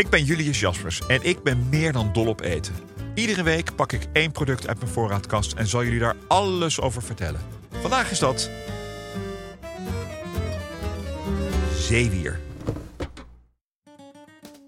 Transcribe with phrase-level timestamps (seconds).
[0.00, 2.74] Ik ben Julius Jaspers en ik ben meer dan dol op eten.
[3.14, 7.02] Iedere week pak ik één product uit mijn voorraadkast en zal jullie daar alles over
[7.02, 7.40] vertellen.
[7.80, 8.50] Vandaag is dat.
[11.74, 12.40] Zeewier.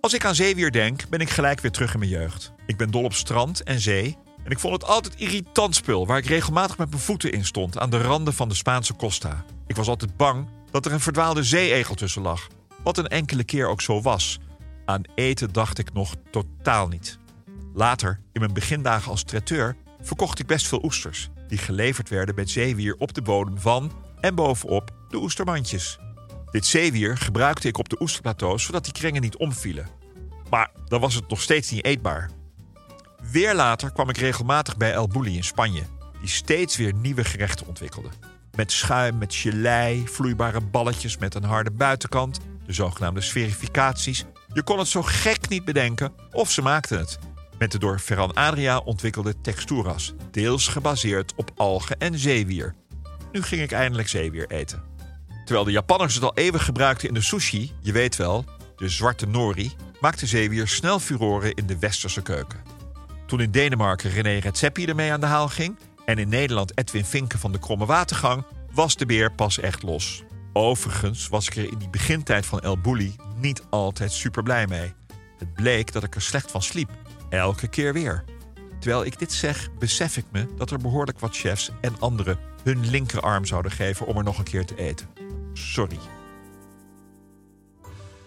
[0.00, 2.52] Als ik aan zeewier denk, ben ik gelijk weer terug in mijn jeugd.
[2.66, 4.16] Ik ben dol op strand en zee.
[4.44, 7.78] En ik vond het altijd irritant spul waar ik regelmatig met mijn voeten in stond
[7.78, 9.44] aan de randen van de Spaanse costa.
[9.66, 12.48] Ik was altijd bang dat er een verdwaalde zeeegel tussen lag.
[12.82, 14.38] Wat een enkele keer ook zo was.
[14.84, 17.18] Aan eten dacht ik nog totaal niet.
[17.74, 21.30] Later, in mijn begindagen als traiteur, verkocht ik best veel oesters.
[21.48, 25.98] Die geleverd werden met zeewier op de bodem van en bovenop de oestermandjes.
[26.50, 29.88] Dit zeewier gebruikte ik op de oesterplateaus zodat die krengen niet omvielen.
[30.50, 32.30] Maar dan was het nog steeds niet eetbaar.
[33.30, 35.82] Weer later kwam ik regelmatig bij El Bulli in Spanje,
[36.20, 38.08] die steeds weer nieuwe gerechten ontwikkelde.
[38.56, 44.24] Met schuim, met gelei, vloeibare balletjes met een harde buitenkant, de zogenaamde sferificaties.
[44.54, 47.18] Je kon het zo gek niet bedenken of ze maakten het.
[47.58, 52.74] Met de door Ferran Adria ontwikkelde texturas, deels gebaseerd op algen en zeewier.
[53.32, 54.82] Nu ging ik eindelijk zeewier eten.
[55.44, 58.44] Terwijl de Japanners het al eeuwen gebruikten in de sushi, je weet wel,
[58.76, 62.60] de zwarte nori, maakte zeewier snel furoren in de westerse keuken.
[63.26, 67.38] Toen in Denemarken René Redzepi ermee aan de haal ging en in Nederland Edwin Vinken
[67.38, 70.22] van de Kromme Watergang, was de beer pas echt los.
[70.52, 74.92] Overigens was ik er in die begintijd van El Bulli niet altijd super blij mee.
[75.38, 76.90] Het bleek dat ik er slecht van sliep.
[77.30, 78.24] Elke keer weer.
[78.80, 82.90] Terwijl ik dit zeg, besef ik me dat er behoorlijk wat chefs en anderen hun
[82.90, 85.08] linkerarm zouden geven om er nog een keer te eten.
[85.52, 85.98] Sorry.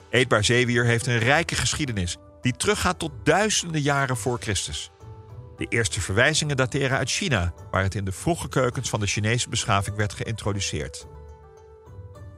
[0.10, 4.92] Eetbaar zeewier heeft een rijke geschiedenis die teruggaat tot duizenden jaren voor Christus.
[5.58, 9.50] De eerste verwijzingen dateren uit China, waar het in de vroege keukens van de Chinese
[9.50, 11.08] beschaving werd geïntroduceerd.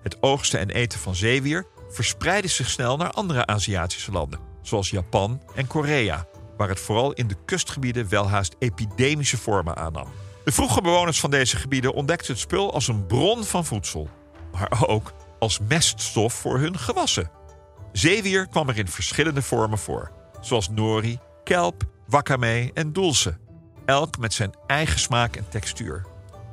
[0.03, 5.41] Het oogsten en eten van zeewier verspreidde zich snel naar andere Aziatische landen, zoals Japan
[5.55, 6.27] en Korea,
[6.57, 10.07] waar het vooral in de kustgebieden welhaast epidemische vormen aannam.
[10.43, 14.09] De vroege bewoners van deze gebieden ontdekten het spul als een bron van voedsel,
[14.51, 17.29] maar ook als meststof voor hun gewassen.
[17.91, 20.11] Zeewier kwam er in verschillende vormen voor,
[20.41, 23.37] zoals nori, kelp, wakame en dulce,
[23.85, 26.05] elk met zijn eigen smaak en textuur.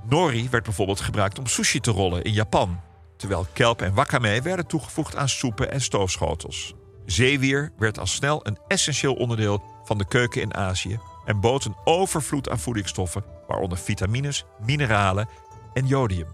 [0.09, 2.81] Nori werd bijvoorbeeld gebruikt om sushi te rollen in Japan,
[3.25, 6.75] terwijl kelp en wakame werden toegevoegd aan soepen en stoofschotels.
[7.07, 11.77] Zeewier werd al snel een essentieel onderdeel van de keuken in Azië en bood een
[11.85, 15.29] overvloed aan voedingsstoffen, waaronder vitamines, mineralen
[15.75, 16.27] en jodium.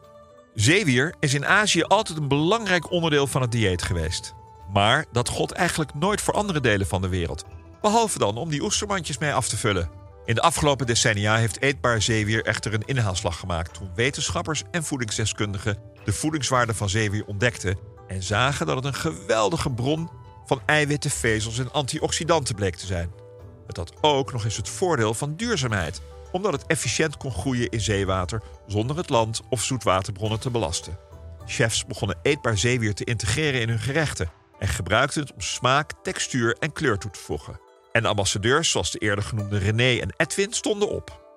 [0.54, 4.34] Zeewier is in Azië altijd een belangrijk onderdeel van het dieet geweest.
[4.72, 7.44] Maar dat gold eigenlijk nooit voor andere delen van de wereld.
[7.80, 9.90] Behalve dan om die oestermandjes mee af te vullen.
[10.24, 15.78] In de afgelopen decennia heeft eetbaar zeewier echter een inhaalslag gemaakt toen wetenschappers en voedingsdeskundigen
[16.04, 17.78] de voedingswaarde van zeewier ontdekten
[18.08, 20.10] en zagen dat het een geweldige bron
[20.46, 23.12] van eiwitten, vezels en antioxidanten bleek te zijn.
[23.66, 26.02] Het had ook nog eens het voordeel van duurzaamheid,
[26.32, 30.98] omdat het efficiënt kon groeien in zeewater zonder het land of zoetwaterbronnen te belasten.
[31.46, 36.56] Chefs begonnen eetbaar zeewier te integreren in hun gerechten en gebruikten het om smaak, textuur
[36.58, 37.60] en kleur toe te voegen.
[37.92, 41.29] En ambassadeurs zoals de eerder genoemde René en Edwin stonden op.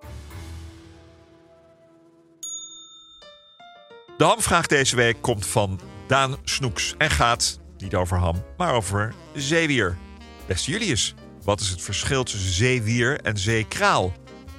[4.17, 9.13] De hamvraag deze week komt van Daan Snoeks en gaat niet over ham, maar over
[9.33, 9.97] zeewier.
[10.45, 14.13] Beste Julius, wat is het verschil tussen zeewier en zeekraal?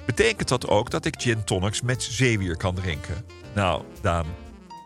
[0.05, 3.25] Betekent dat ook dat ik gin tonics met zeewier kan drinken?
[3.53, 4.25] Nou, Daan,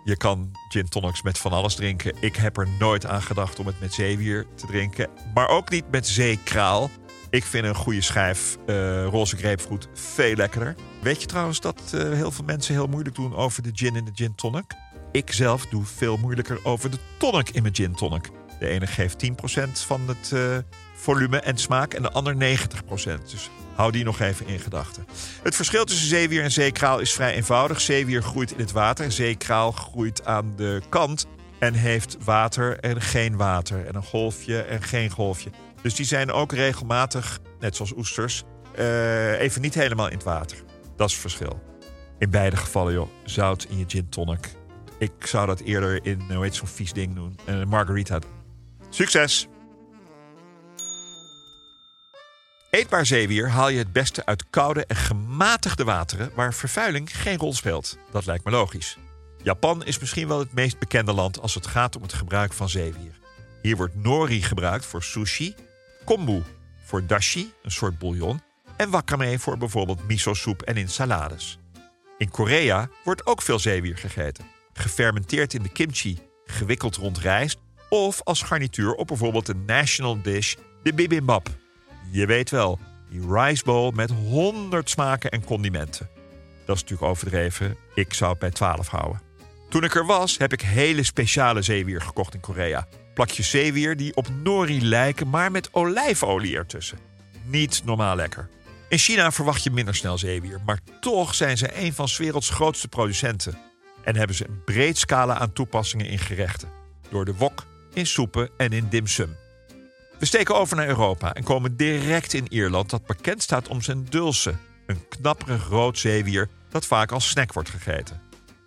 [0.03, 2.13] je kan gin tonics met van alles drinken.
[2.19, 5.09] Ik heb er nooit aan gedacht om het met zeewier te drinken.
[5.33, 6.89] Maar ook niet met zeekraal.
[7.29, 10.75] Ik vind een goede schijf uh, roze grapefruit veel lekkerder.
[11.01, 14.05] Weet je trouwens dat uh, heel veel mensen heel moeilijk doen over de gin en
[14.05, 14.73] de gin tonic?
[15.11, 18.29] Ik zelf doe veel moeilijker over de tonic in mijn gin tonic.
[18.59, 19.31] De ene geeft 10%
[19.71, 20.57] van het uh,
[20.93, 22.37] volume en smaak en de ander 90%.
[23.31, 25.05] Dus hou die nog even in gedachten.
[25.43, 27.81] Het verschil tussen zeewier en zeekraal is vrij eenvoudig.
[27.81, 31.25] Zeewier groeit in het water, zeekraal groeit aan de kant
[31.59, 33.85] en heeft water en geen water.
[33.85, 35.49] En een golfje en geen golfje.
[35.81, 38.43] Dus die zijn ook regelmatig net zoals oesters,
[38.75, 40.57] eh, even niet helemaal in het water.
[40.95, 41.61] Dat is het verschil.
[42.17, 44.49] In beide gevallen, joh, zout in je gin tonic.
[44.97, 48.19] Ik zou dat eerder in, hoe heet zo'n vies ding doen, een margarita.
[48.89, 49.47] Succes!
[52.69, 57.53] Eetbaar zeewier haal je het beste uit koude en gematigde wateren waar vervuiling geen rol
[57.53, 57.97] speelt.
[58.11, 58.97] Dat lijkt me logisch.
[59.43, 62.69] Japan is misschien wel het meest bekende land als het gaat om het gebruik van
[62.69, 63.19] zeewier.
[63.61, 65.55] Hier wordt nori gebruikt voor sushi,
[66.09, 66.43] kombu
[66.85, 68.41] voor dashi, een soort bouillon,
[68.77, 71.59] en wakame voor bijvoorbeeld miso-soep en in salades.
[72.17, 77.57] In Korea wordt ook veel zeewier gegeten, gefermenteerd in de kimchi, gewikkeld rond rijst
[77.89, 81.49] of als garnituur op bijvoorbeeld de national dish, de bibimbap.
[82.11, 82.79] Je weet wel,
[83.09, 86.09] die rice bowl met 100 smaken en condimenten.
[86.65, 87.77] Dat is natuurlijk overdreven.
[87.93, 89.21] Ik zou het bij 12 houden.
[89.69, 92.87] Toen ik er was, heb ik hele speciale zeewier gekocht in Korea.
[93.19, 96.97] Plakjes zeewier die op nori lijken, maar met olijfolie ertussen.
[97.43, 98.49] Niet normaal lekker.
[98.89, 102.49] In China verwacht je minder snel zeewier, maar toch zijn ze een van 's werelds
[102.49, 103.57] grootste producenten.
[104.03, 106.69] En hebben ze een breed scala aan toepassingen in gerechten.
[107.09, 109.35] Door de wok, in soepen en in dim sum.
[110.19, 114.05] We steken over naar Europa en komen direct in Ierland dat bekend staat om zijn
[114.09, 114.55] dulse.
[114.85, 118.21] Een knapperig rood zeewier dat vaak als snack wordt gegeten.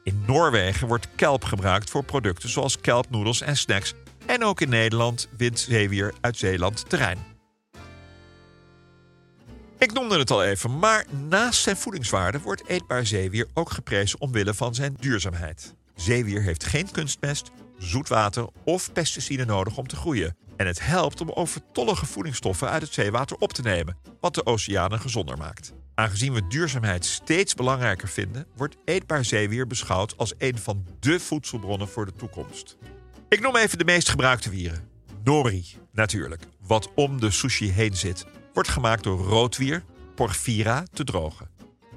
[0.04, 3.94] In Noorwegen wordt kelp gebruikt voor producten zoals kelpnoedels en snacks.
[4.32, 7.18] En ook in Nederland wint zeewier uit Zeeland terrein.
[9.78, 14.54] Ik noemde het al even, maar naast zijn voedingswaarde wordt eetbaar zeewier ook geprezen omwille
[14.54, 15.74] van zijn duurzaamheid.
[15.94, 20.36] Zeewier heeft geen kunstmest, zoetwater of pesticiden nodig om te groeien.
[20.56, 25.00] En het helpt om overtollige voedingsstoffen uit het zeewater op te nemen, wat de oceanen
[25.00, 25.72] gezonder maakt.
[25.94, 31.88] Aangezien we duurzaamheid steeds belangrijker vinden, wordt eetbaar zeewier beschouwd als een van de voedselbronnen
[31.88, 32.76] voor de toekomst.
[33.32, 34.88] Ik noem even de meest gebruikte wieren.
[35.24, 39.84] Nori, natuurlijk, wat om de sushi heen zit, wordt gemaakt door roodwier,
[40.14, 41.48] porphyra, te drogen.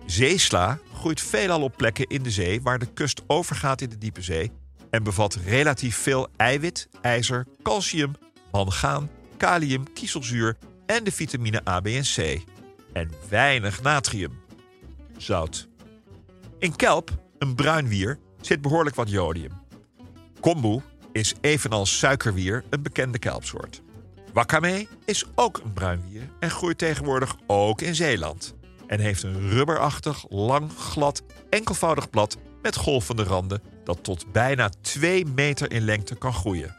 [0.06, 4.22] Zeesla groeit veelal op plekken in de zee waar de kust overgaat in de diepe
[4.22, 4.52] zee
[4.90, 8.12] en bevat relatief veel eiwit, ijzer, calcium,
[8.52, 12.42] mangaan, kalium, kieselzuur en de vitamine A, B en C.
[12.94, 14.40] En weinig natrium.
[15.18, 15.68] Zout.
[16.60, 19.52] In kelp, een bruin wier, zit behoorlijk wat jodium.
[20.40, 20.82] Kombu
[21.16, 23.82] is evenals suikerwier een bekende kelpsoort.
[24.34, 28.56] Wakame is ook een bruin wier en groeit tegenwoordig ook in Zeeland.
[28.88, 35.26] En heeft een rubberachtig, lang, glad, enkelvoudig blad met golvende randen dat tot bijna 2
[35.26, 36.76] meter in lengte kan groeien.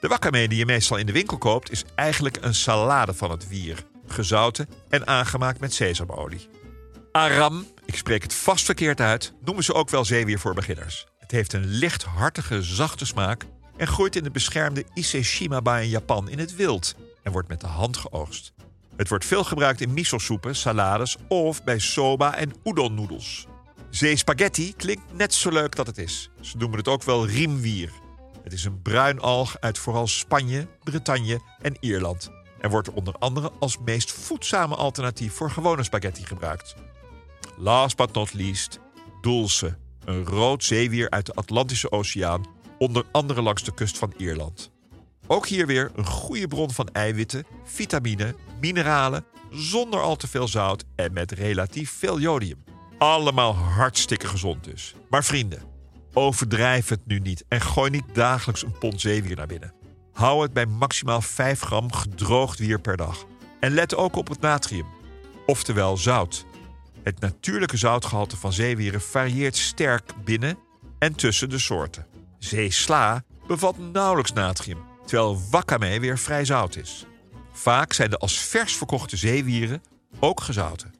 [0.00, 3.48] De wakame die je meestal in de winkel koopt is eigenlijk een salade van het
[3.48, 6.48] wier, gezouten en aangemaakt met sesamolie.
[7.12, 11.06] Aram, ik spreek het vast verkeerd uit, noemen ze ook wel zeewier voor beginners.
[11.18, 13.44] Het heeft een lichthartige, zachte smaak
[13.76, 17.66] en groeit in de beschermde Ise-shima-ba in Japan in het wild en wordt met de
[17.66, 18.52] hand geoogst.
[18.96, 23.46] Het wordt veel gebruikt in miso-soepen, salades of bij soba en udon-noedels.
[23.90, 26.30] Zeespaghetti klinkt net zo leuk dat het is.
[26.40, 27.90] Ze noemen het ook wel riemwier.
[28.42, 32.30] Het is een bruin alg uit vooral Spanje, Bretagne en Ierland.
[32.60, 36.74] En wordt onder andere als meest voedzame alternatief voor gewone spaghetti gebruikt.
[37.56, 38.80] Last but not least,
[39.20, 42.46] dulce, een rood zeewier uit de Atlantische Oceaan,
[42.78, 44.72] onder andere langs de kust van Ierland.
[45.26, 50.84] Ook hier weer een goede bron van eiwitten, vitamine, mineralen, zonder al te veel zout
[50.96, 52.64] en met relatief veel jodium.
[52.98, 54.94] Allemaal hartstikke gezond dus.
[55.10, 55.62] Maar vrienden,
[56.12, 59.72] overdrijf het nu niet en gooi niet dagelijks een pond zeewier naar binnen.
[60.12, 63.26] Hou het bij maximaal 5 gram gedroogd wier per dag.
[63.60, 64.86] En let ook op het natrium,
[65.46, 66.46] oftewel zout.
[67.02, 70.58] Het natuurlijke zoutgehalte van zeewieren varieert sterk binnen
[70.98, 72.06] en tussen de soorten.
[72.44, 77.06] Zeesla bevat nauwelijks natrium, terwijl wakame weer vrij zout is.
[77.52, 79.82] Vaak zijn de als vers verkochte zeewieren
[80.20, 80.94] ook gezouten.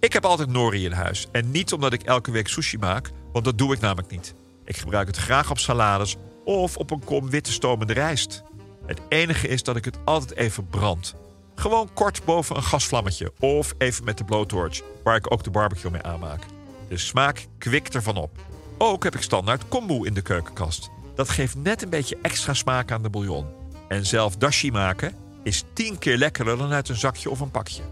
[0.00, 1.26] Ik heb altijd nori in huis.
[1.32, 4.34] En niet omdat ik elke week sushi maak, want dat doe ik namelijk niet.
[4.64, 8.42] Ik gebruik het graag op salades of op een kom witte stomende rijst.
[8.86, 11.14] Het enige is dat ik het altijd even brand.
[11.54, 15.90] Gewoon kort boven een gasvlammetje of even met de blowtorch, waar ik ook de barbecue
[15.90, 16.42] mee aanmaak.
[16.88, 18.38] De smaak kwikt ervan op.
[18.82, 20.90] Ook heb ik standaard kombu in de keukenkast.
[21.14, 23.46] Dat geeft net een beetje extra smaak aan de bouillon.
[23.88, 27.82] En zelf dashi maken is tien keer lekkerder dan uit een zakje of een pakje.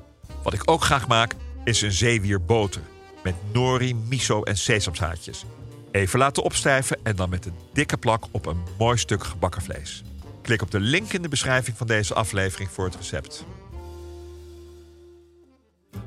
[0.42, 2.83] Wat ik ook graag maak is een zeewierboter
[3.23, 5.45] met nori, miso en sesamzaadjes.
[5.90, 10.02] Even laten opstijven en dan met een dikke plak op een mooi stuk gebakken vlees.
[10.42, 13.45] Klik op de link in de beschrijving van deze aflevering voor het recept.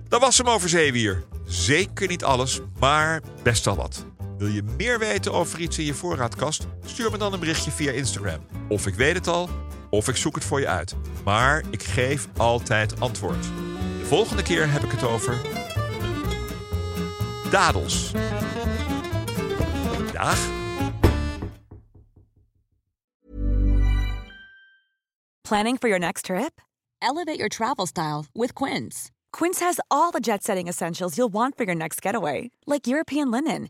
[0.08, 1.24] Dat was hem over zeewier.
[1.46, 4.06] Zeker niet alles, maar best wel wat.
[4.41, 6.67] Wil je meer weten over iets in je voorraadkast?
[6.86, 8.45] Stuur me dan een berichtje via Instagram.
[8.69, 9.50] Of ik weet het al,
[9.89, 10.95] of ik zoek het voor je uit.
[11.24, 13.43] Maar ik geef altijd antwoord.
[14.00, 15.41] De volgende keer heb ik het over
[17.51, 18.12] dadels.
[20.12, 20.50] Dag.
[25.41, 26.62] Planning for your next trip?
[26.98, 29.10] Elevate your travel style with Quince.
[29.29, 33.29] Quince has all the jet setting essentials you'll want for your next getaway, like European
[33.29, 33.69] linen,